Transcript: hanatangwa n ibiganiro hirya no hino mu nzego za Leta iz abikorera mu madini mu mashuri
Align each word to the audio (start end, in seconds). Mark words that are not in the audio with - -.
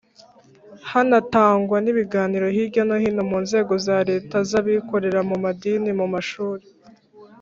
hanatangwa 0.91 1.77
n 1.81 1.87
ibiganiro 1.91 2.45
hirya 2.55 2.83
no 2.87 2.95
hino 3.03 3.23
mu 3.29 3.37
nzego 3.45 3.73
za 3.85 3.97
Leta 4.09 4.35
iz 4.45 4.51
abikorera 4.59 5.19
mu 5.29 5.35
madini 5.43 5.89
mu 5.99 6.05
mashuri 6.15 6.65